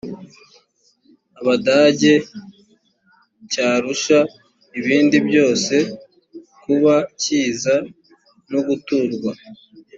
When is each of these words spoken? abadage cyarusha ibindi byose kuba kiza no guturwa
abadage 1.39 2.13
cyarusha 3.51 4.17
ibindi 4.79 5.17
byose 5.27 5.75
kuba 6.61 6.95
kiza 7.21 7.75
no 8.51 8.59
guturwa 8.67 9.31